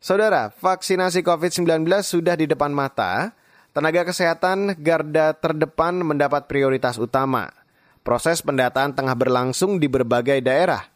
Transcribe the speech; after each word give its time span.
Saudara, 0.00 0.48
vaksinasi 0.48 1.20
COVID-19 1.20 1.84
sudah 2.00 2.32
di 2.32 2.48
depan 2.48 2.72
mata. 2.72 3.36
Tenaga 3.76 4.08
kesehatan 4.08 4.80
garda 4.80 5.36
terdepan 5.36 6.00
mendapat 6.00 6.48
prioritas 6.48 6.96
utama. 6.96 7.52
Proses 8.00 8.40
pendataan 8.40 8.96
tengah 8.96 9.12
berlangsung 9.12 9.76
di 9.76 9.92
berbagai 9.92 10.40
daerah. 10.40 10.88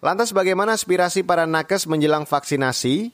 Lantas 0.00 0.32
bagaimana 0.32 0.80
aspirasi 0.80 1.28
para 1.28 1.44
nakes 1.44 1.84
menjelang 1.84 2.24
vaksinasi? 2.24 3.12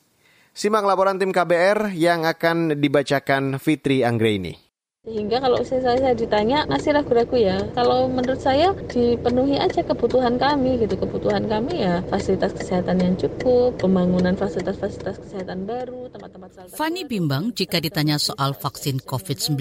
Simak 0.55 0.87
laporan 0.87 1.18
tim 1.18 1.35
KBR 1.35 1.91
yang 1.98 2.23
akan 2.30 2.79
dibacakan 2.79 3.59
Fitri 3.59 4.07
Anggreni. 4.07 4.64
Sehingga 5.05 5.36
kalau 5.36 5.61
saya, 5.61 6.00
saya 6.00 6.16
ditanya 6.16 6.64
masih 6.64 6.96
ragu-ragu 6.96 7.36
ya. 7.36 7.61
Kalau 7.77 8.09
menurut 8.09 8.41
saya 8.41 8.73
dipenuhi 8.89 9.61
aja 9.61 9.84
kebutuhan 9.84 10.41
kami 10.41 10.80
gitu. 10.80 10.96
Kebutuhan 10.96 11.45
kami 11.45 11.84
ya 11.84 12.00
fasilitas 12.09 12.57
kesehatan 12.57 13.04
yang 13.04 13.14
cukup, 13.21 13.77
pembangunan 13.77 14.32
fasilitas-fasilitas 14.32 15.21
kesehatan 15.21 15.68
baru, 15.68 16.09
tempat-tempat 16.09 16.72
Fani 16.72 17.04
bimbang 17.04 17.53
jika 17.53 17.85
ditanya 17.85 18.17
soal 18.17 18.57
vaksin 18.57 19.04
COVID-19. 19.04 19.61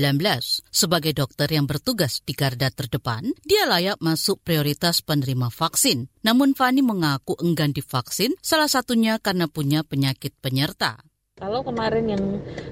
Sebagai 0.71 1.11
dokter 1.11 1.51
yang 1.51 1.67
bertugas 1.67 2.23
di 2.23 2.31
garda 2.31 2.71
terdepan, 2.71 3.35
dia 3.43 3.67
layak 3.67 3.99
masuk 3.99 4.39
prioritas 4.47 5.03
penerima 5.03 5.51
vaksin. 5.51 6.07
Namun 6.23 6.55
Fani 6.55 6.79
mengaku 6.79 7.35
enggan 7.43 7.75
divaksin, 7.75 8.31
salah 8.39 8.71
satunya 8.71 9.19
karena 9.19 9.51
punya 9.51 9.83
penyakit 9.83 10.39
penyerta. 10.39 11.03
Kalau 11.43 11.59
kemarin 11.59 12.07
yang 12.07 12.23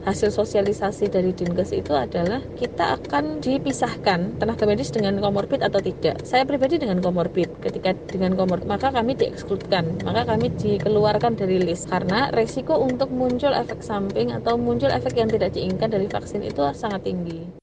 hasil 0.07 0.31
sosialisasi 0.31 1.11
dari 1.11 1.35
Dinkes 1.35 1.75
itu 1.75 1.91
adalah 1.91 2.39
kita 2.55 2.95
akan 2.95 3.44
dipisahkan 3.44 4.39
tenaga 4.39 4.63
medis 4.63 4.95
dengan 4.95 5.20
komorbid 5.20 5.59
atau 5.59 5.84
tidak. 5.84 6.23
Saya 6.23 6.47
pribadi 6.47 6.80
dengan 6.80 7.03
komorbid. 7.03 7.52
Ketika 7.59 7.91
dengan 8.07 8.39
komorbid 8.39 8.71
maka 8.71 8.95
kami 8.95 9.20
diekskludkan, 9.20 10.07
maka 10.07 10.23
kami 10.23 10.55
dikeluarkan 10.55 11.35
dari 11.35 11.59
list 11.59 11.91
karena 11.91 12.31
resiko 12.31 12.80
untuk 12.80 13.11
muncul 13.11 13.52
efek 13.52 13.84
samping 13.84 14.31
atau 14.31 14.55
muncul 14.55 14.88
efek 14.88 15.19
yang 15.19 15.27
tidak 15.27 15.52
diinginkan 15.52 15.91
dari 15.91 16.08
vaksin 16.08 16.39
itu 16.39 16.63
sangat 16.72 17.03
tinggi. 17.03 17.61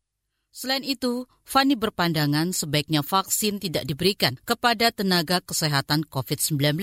Selain 0.49 0.83
itu, 0.83 1.29
Fani 1.45 1.77
berpandangan 1.77 2.53
sebaiknya 2.53 3.01
vaksin 3.01 3.57
tidak 3.57 3.89
diberikan 3.89 4.37
kepada 4.45 4.93
tenaga 4.93 5.41
kesehatan 5.41 6.05
COVID-19, 6.09 6.77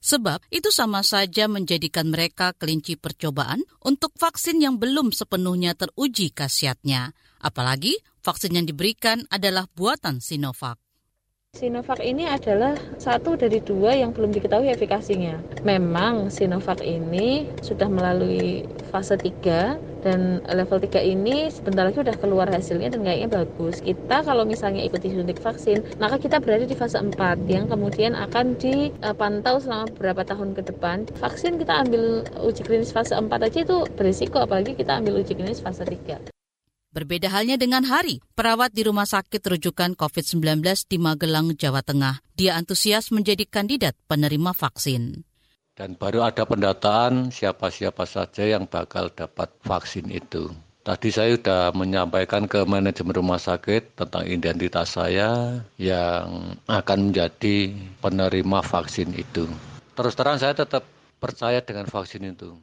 sebab 0.00 0.44
itu 0.52 0.68
sama 0.68 1.00
saja 1.00 1.48
menjadikan 1.48 2.12
mereka 2.12 2.52
kelinci 2.56 3.00
percobaan 3.00 3.64
untuk 3.80 4.12
vaksin 4.16 4.60
yang 4.60 4.76
belum 4.76 5.12
sepenuhnya 5.12 5.72
teruji 5.72 6.32
khasiatnya. 6.32 7.16
Apalagi 7.40 7.96
vaksin 8.20 8.60
yang 8.60 8.68
diberikan 8.68 9.24
adalah 9.32 9.64
buatan 9.72 10.20
Sinovac. 10.20 10.76
Sinovac 11.50 11.98
ini 11.98 12.30
adalah 12.30 12.78
satu 12.94 13.34
dari 13.34 13.58
dua 13.58 13.98
yang 13.98 14.14
belum 14.14 14.30
diketahui 14.30 14.70
efikasinya. 14.70 15.64
Memang 15.66 16.30
Sinovac 16.30 16.78
ini 16.78 17.50
sudah 17.58 17.90
melalui 17.90 18.62
fase 18.94 19.18
3 19.18 19.89
dan 20.00 20.40
level 20.48 20.80
3 20.80 21.00
ini 21.04 21.48
sebentar 21.52 21.86
lagi 21.86 22.00
sudah 22.00 22.16
keluar 22.16 22.48
hasilnya 22.48 22.92
dan 22.92 23.04
kayaknya 23.04 23.28
bagus. 23.30 23.80
Kita 23.84 24.24
kalau 24.24 24.44
misalnya 24.48 24.82
ikuti 24.84 25.12
suntik 25.12 25.40
vaksin, 25.40 25.84
maka 26.00 26.16
kita 26.16 26.40
berada 26.40 26.64
di 26.64 26.76
fase 26.76 27.00
4 27.00 27.16
yang 27.46 27.68
kemudian 27.68 28.16
akan 28.16 28.56
dipantau 28.56 29.60
selama 29.60 29.86
beberapa 29.94 30.22
tahun 30.24 30.56
ke 30.56 30.62
depan. 30.74 31.08
Vaksin 31.20 31.60
kita 31.60 31.86
ambil 31.86 32.24
uji 32.40 32.62
klinis 32.64 32.92
fase 32.92 33.16
4 33.16 33.28
aja 33.30 33.58
itu 33.62 33.84
berisiko 33.94 34.40
apalagi 34.42 34.76
kita 34.76 34.98
ambil 34.98 35.20
uji 35.20 35.36
klinis 35.36 35.60
fase 35.62 35.84
3. 35.84 36.32
Berbeda 36.90 37.30
halnya 37.30 37.54
dengan 37.54 37.86
Hari, 37.86 38.18
perawat 38.34 38.74
di 38.74 38.82
Rumah 38.82 39.06
Sakit 39.06 39.38
Rujukan 39.46 39.94
COVID-19 39.94 40.58
di 40.90 40.98
Magelang, 40.98 41.54
Jawa 41.54 41.86
Tengah. 41.86 42.18
Dia 42.34 42.58
antusias 42.58 43.14
menjadi 43.14 43.46
kandidat 43.46 43.94
penerima 44.10 44.50
vaksin. 44.50 45.29
Dan 45.80 45.96
baru 45.96 46.28
ada 46.28 46.44
pendataan 46.44 47.32
siapa-siapa 47.32 48.04
saja 48.04 48.44
yang 48.44 48.68
bakal 48.68 49.08
dapat 49.16 49.48
vaksin 49.64 50.12
itu. 50.12 50.52
Tadi 50.84 51.08
saya 51.08 51.40
sudah 51.40 51.72
menyampaikan 51.72 52.44
ke 52.44 52.68
manajemen 52.68 53.16
rumah 53.16 53.40
sakit 53.40 53.96
tentang 53.96 54.28
identitas 54.28 54.92
saya 54.92 55.64
yang 55.80 56.52
akan 56.68 57.08
menjadi 57.08 57.72
penerima 57.96 58.60
vaksin 58.60 59.08
itu. 59.16 59.48
Terus 59.96 60.12
terang 60.12 60.36
saya 60.36 60.52
tetap 60.52 60.84
percaya 61.16 61.64
dengan 61.64 61.88
vaksin 61.88 62.28
itu. 62.28 62.60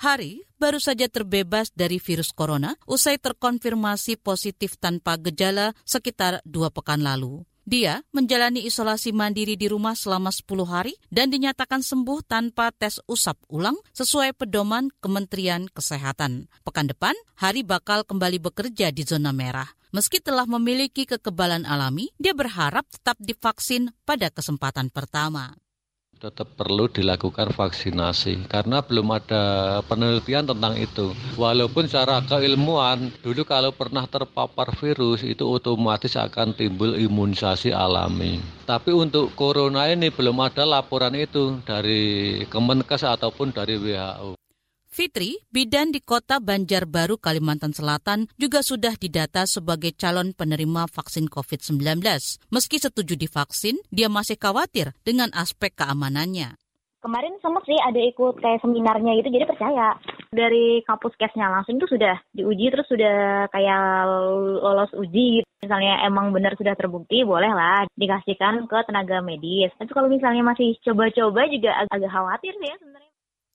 Hari 0.00 0.48
baru 0.56 0.80
saja 0.80 1.04
terbebas 1.12 1.68
dari 1.68 2.00
virus 2.00 2.32
corona 2.32 2.80
usai 2.88 3.20
terkonfirmasi 3.20 4.16
positif 4.16 4.80
tanpa 4.80 5.20
gejala 5.20 5.76
sekitar 5.84 6.40
dua 6.48 6.72
pekan 6.72 7.04
lalu. 7.04 7.44
Dia 7.64 8.04
menjalani 8.12 8.60
isolasi 8.68 9.16
mandiri 9.16 9.56
di 9.56 9.72
rumah 9.72 9.96
selama 9.96 10.28
10 10.28 10.68
hari 10.68 10.94
dan 11.08 11.32
dinyatakan 11.32 11.80
sembuh 11.80 12.20
tanpa 12.28 12.68
tes 12.76 13.00
usap 13.08 13.40
ulang 13.48 13.80
sesuai 13.96 14.36
pedoman 14.36 14.92
Kementerian 15.00 15.72
Kesehatan. 15.72 16.52
Pekan 16.60 16.92
depan, 16.92 17.16
Hari 17.40 17.64
bakal 17.64 18.04
kembali 18.04 18.38
bekerja 18.38 18.92
di 18.92 19.02
zona 19.02 19.32
merah. 19.32 19.66
Meski 19.96 20.20
telah 20.20 20.44
memiliki 20.44 21.08
kekebalan 21.08 21.64
alami, 21.64 22.12
dia 22.20 22.36
berharap 22.36 22.84
tetap 22.92 23.16
divaksin 23.16 23.90
pada 24.04 24.28
kesempatan 24.28 24.92
pertama 24.92 25.56
tetap 26.24 26.56
perlu 26.56 26.88
dilakukan 26.88 27.52
vaksinasi 27.52 28.48
karena 28.48 28.80
belum 28.80 29.12
ada 29.12 29.44
penelitian 29.84 30.48
tentang 30.48 30.72
itu. 30.80 31.12
Walaupun 31.36 31.84
secara 31.84 32.24
keilmuan 32.24 33.12
dulu 33.20 33.44
kalau 33.44 33.76
pernah 33.76 34.08
terpapar 34.08 34.72
virus 34.80 35.20
itu 35.20 35.44
otomatis 35.44 36.16
akan 36.16 36.56
timbul 36.56 36.96
imunisasi 36.96 37.76
alami. 37.76 38.40
Tapi 38.64 38.96
untuk 38.96 39.36
corona 39.36 39.84
ini 39.92 40.08
belum 40.08 40.40
ada 40.40 40.64
laporan 40.64 41.12
itu 41.12 41.60
dari 41.68 42.40
Kemenkes 42.48 43.04
ataupun 43.04 43.52
dari 43.52 43.76
WHO. 43.76 44.43
Fitri, 44.94 45.42
bidan 45.50 45.90
di 45.90 45.98
kota 45.98 46.38
Banjarbaru, 46.38 47.18
Kalimantan 47.18 47.74
Selatan 47.74 48.30
juga 48.38 48.62
sudah 48.62 48.94
didata 48.94 49.42
sebagai 49.42 49.90
calon 49.90 50.30
penerima 50.38 50.86
vaksin 50.86 51.26
COVID-19. 51.26 51.98
Meski 52.54 52.78
setuju 52.78 53.18
divaksin, 53.18 53.82
dia 53.90 54.06
masih 54.06 54.38
khawatir 54.38 54.94
dengan 55.02 55.34
aspek 55.34 55.74
keamanannya. 55.74 56.54
Kemarin 57.02 57.34
sempat 57.42 57.66
sih 57.66 57.74
ada 57.74 57.98
ikut 57.98 58.38
kayak 58.38 58.62
seminarnya 58.62 59.18
gitu, 59.18 59.34
jadi 59.34 59.50
percaya. 59.50 59.98
Dari 60.30 60.86
kampus 60.86 61.18
kesnya 61.18 61.50
langsung 61.50 61.82
itu 61.82 61.90
sudah 61.90 62.14
diuji, 62.30 62.70
terus 62.70 62.86
sudah 62.86 63.50
kayak 63.50 64.06
lolos 64.62 64.94
uji. 64.94 65.42
Misalnya 65.58 66.06
emang 66.06 66.30
benar 66.30 66.54
sudah 66.54 66.78
terbukti, 66.78 67.26
bolehlah 67.26 67.90
dikasihkan 67.98 68.70
ke 68.70 68.78
tenaga 68.86 69.18
medis. 69.26 69.74
Tapi 69.74 69.90
kalau 69.90 70.06
misalnya 70.06 70.46
masih 70.46 70.78
coba-coba 70.86 71.50
juga 71.50 71.82
agak 71.90 72.14
khawatir 72.14 72.54
sih 72.62 72.70
ya. 72.70 72.78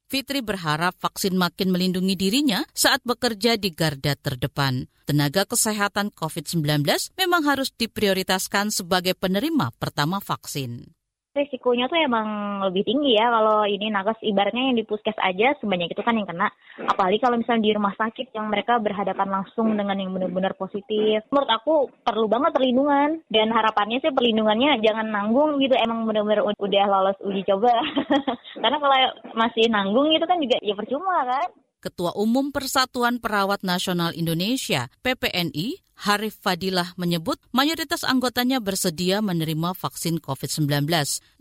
Fitri 0.09 0.41
berharap 0.41 0.97
vaksin 0.97 1.37
makin 1.37 1.69
melindungi 1.69 2.17
dirinya 2.17 2.65
saat 2.73 3.05
bekerja 3.05 3.61
di 3.61 3.69
garda 3.69 4.17
terdepan. 4.17 4.89
Tenaga 5.05 5.45
kesehatan 5.45 6.09
COVID-19 6.17 6.81
memang 7.13 7.45
harus 7.45 7.69
diprioritaskan 7.77 8.73
sebagai 8.73 9.13
penerima 9.13 9.69
pertama 9.77 10.17
vaksin 10.17 10.98
risikonya 11.39 11.87
tuh 11.87 11.99
emang 11.99 12.59
lebih 12.67 12.83
tinggi 12.83 13.15
ya. 13.15 13.31
Kalau 13.31 13.63
ini 13.63 13.87
nakes 13.87 14.19
ibaratnya 14.21 14.69
yang 14.71 14.77
di 14.77 14.83
puskes 14.83 15.15
aja 15.17 15.55
sebanyak 15.63 15.89
itu 15.91 16.01
kan 16.03 16.19
yang 16.19 16.27
kena. 16.27 16.51
Apalagi 16.83 17.17
kalau 17.23 17.39
misalnya 17.39 17.63
di 17.65 17.71
rumah 17.75 17.95
sakit 17.95 18.35
yang 18.35 18.51
mereka 18.51 18.77
berhadapan 18.77 19.29
langsung 19.31 19.71
dengan 19.73 19.95
yang 19.95 20.11
benar-benar 20.11 20.53
positif. 20.59 21.23
Menurut 21.31 21.49
aku 21.49 21.73
perlu 22.03 22.27
banget 22.27 22.51
perlindungan. 22.51 23.23
Dan 23.31 23.55
harapannya 23.55 24.03
sih 24.03 24.11
perlindungannya 24.11 24.83
jangan 24.83 25.07
nanggung 25.07 25.57
gitu. 25.63 25.73
Emang 25.79 26.03
benar-benar 26.03 26.43
udah 26.43 26.85
lolos 26.91 27.19
uji 27.23 27.47
coba. 27.47 27.71
Karena 28.61 28.77
kalau 28.77 28.97
masih 29.33 29.71
nanggung 29.71 30.11
itu 30.11 30.25
kan 30.27 30.37
juga 30.37 30.59
ya 30.59 30.75
percuma 30.75 31.23
kan? 31.23 31.49
Ketua 31.79 32.11
Umum 32.19 32.51
Persatuan 32.51 33.23
Perawat 33.23 33.63
Nasional 33.63 34.11
Indonesia 34.11 34.91
(PPNI) 34.99 35.88
Harif 35.99 36.39
Fadilah 36.39 36.95
menyebut 36.95 37.35
mayoritas 37.51 38.07
anggotanya 38.07 38.63
bersedia 38.63 39.19
menerima 39.19 39.75
vaksin 39.75 40.23
COVID-19. 40.23 40.87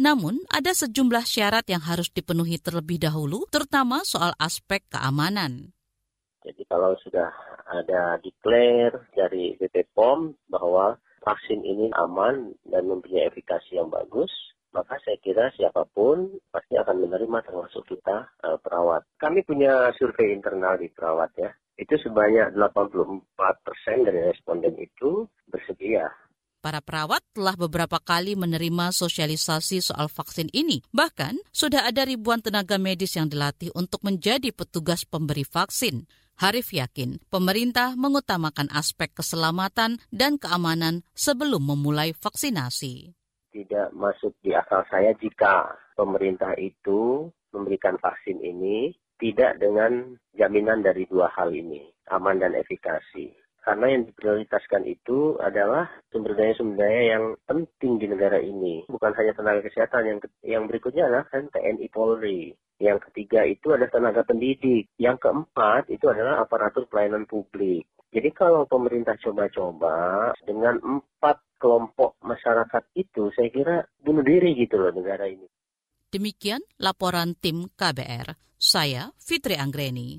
Namun, 0.02 0.42
ada 0.50 0.74
sejumlah 0.74 1.22
syarat 1.22 1.70
yang 1.70 1.78
harus 1.86 2.10
dipenuhi 2.10 2.58
terlebih 2.58 2.98
dahulu, 2.98 3.46
terutama 3.54 4.02
soal 4.02 4.34
aspek 4.42 4.82
keamanan. 4.90 5.70
Jadi 6.42 6.66
kalau 6.66 6.98
sudah 7.06 7.30
ada 7.70 8.18
declare 8.18 9.06
dari 9.14 9.54
BP 9.62 9.94
POM 9.94 10.34
bahwa 10.50 10.98
vaksin 11.22 11.62
ini 11.62 11.94
aman 11.94 12.50
dan 12.66 12.90
mempunyai 12.90 13.30
efikasi 13.30 13.78
yang 13.78 13.86
bagus, 13.86 14.32
maka 14.74 14.98
saya 15.06 15.22
kira 15.22 15.54
siapa 15.54 15.86
pun 15.94 16.34
pasti 16.50 16.74
akan 16.74 17.06
menerima 17.06 17.46
termasuk 17.46 17.86
kita 17.88 18.26
uh, 18.42 18.58
perawat. 18.58 19.06
Kami 19.22 19.46
punya 19.46 19.92
survei 19.96 20.34
internal 20.34 20.76
di 20.82 20.90
perawat 20.90 21.30
ya. 21.38 21.50
Itu 21.78 21.94
sebanyak 22.02 22.58
84 22.58 23.64
persen 23.64 24.02
dari 24.02 24.20
responden 24.26 24.74
itu 24.76 25.30
bersedia. 25.46 26.10
Para 26.58 26.82
perawat 26.82 27.22
telah 27.38 27.54
beberapa 27.54 28.02
kali 28.02 28.34
menerima 28.34 28.90
sosialisasi 28.90 29.78
soal 29.78 30.10
vaksin 30.10 30.50
ini. 30.50 30.82
Bahkan, 30.90 31.38
sudah 31.54 31.86
ada 31.86 32.02
ribuan 32.02 32.42
tenaga 32.42 32.82
medis 32.82 33.14
yang 33.14 33.30
dilatih 33.30 33.70
untuk 33.78 34.02
menjadi 34.02 34.50
petugas 34.50 35.06
pemberi 35.06 35.46
vaksin. 35.46 36.10
Harif 36.42 36.74
yakin 36.74 37.22
pemerintah 37.30 37.94
mengutamakan 37.94 38.66
aspek 38.74 39.14
keselamatan 39.14 40.02
dan 40.10 40.34
keamanan 40.34 41.06
sebelum 41.14 41.62
memulai 41.62 42.10
vaksinasi 42.14 43.18
tidak 43.58 43.90
masuk 43.90 44.32
di 44.44 44.54
akal 44.54 44.84
saya 44.86 45.10
jika 45.18 45.74
pemerintah 45.98 46.54
itu 46.60 47.26
memberikan 47.50 47.98
vaksin 47.98 48.38
ini 48.38 48.94
tidak 49.18 49.58
dengan 49.58 50.16
jaminan 50.38 50.80
dari 50.80 51.04
dua 51.10 51.28
hal 51.34 51.50
ini, 51.50 51.82
aman 52.14 52.38
dan 52.38 52.54
efikasi. 52.54 53.34
Karena 53.68 53.92
yang 53.92 54.08
diprioritaskan 54.08 54.88
itu 54.88 55.36
adalah 55.44 55.92
sumber 56.08 56.32
daya-sumber 56.32 56.88
daya 56.88 57.18
yang 57.18 57.24
penting 57.44 58.00
di 58.00 58.08
negara 58.08 58.40
ini. 58.40 58.88
Bukan 58.88 59.12
hanya 59.12 59.36
tenaga 59.36 59.60
kesehatan, 59.60 60.08
yang 60.08 60.18
yang 60.40 60.64
berikutnya 60.64 61.04
adalah 61.04 61.28
kan 61.28 61.52
TNI 61.52 61.92
Polri. 61.92 62.56
Yang 62.80 63.10
ketiga 63.10 63.44
itu 63.44 63.76
adalah 63.76 63.92
tenaga 63.92 64.24
pendidik. 64.24 64.88
Yang 64.96 65.20
keempat 65.20 65.92
itu 65.92 66.08
adalah 66.08 66.40
aparatur 66.40 66.88
pelayanan 66.88 67.28
publik. 67.28 67.84
Jadi 68.08 68.32
kalau 68.32 68.64
pemerintah 68.64 69.20
coba-coba 69.20 70.32
dengan 70.48 70.80
empat 70.80 71.60
kelompok 71.60 72.16
masyarakat 72.24 72.84
itu, 72.96 73.28
saya 73.36 73.52
kira 73.52 73.76
bunuh 74.00 74.24
diri 74.24 74.56
gitu 74.56 74.80
loh 74.80 74.96
negara 74.96 75.28
ini. 75.28 75.44
Demikian 76.08 76.64
laporan 76.80 77.36
tim 77.36 77.68
KBR. 77.76 78.47
Saya 78.58 79.14
Fitri 79.22 79.54
Anggreni. 79.54 80.18